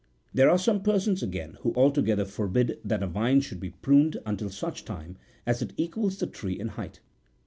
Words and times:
There 0.33 0.49
are 0.49 0.57
some 0.57 0.81
persons, 0.81 1.21
again, 1.21 1.59
who 1.61 1.75
altogether 1.75 2.25
forbid 2.25 2.79
that^ 2.83 3.03
a 3.03 3.05
vine 3.07 3.41
should 3.41 3.59
be 3.59 3.69
pruned 3.69 4.17
until 4.25 4.49
such 4.49 4.83
time 4.83 5.17
as 5.45 5.61
it 5.61 5.73
equals 5.77 6.17
the 6.17 6.25
tree 6.25 6.59
in 6.59 6.69
height. 6.69 7.01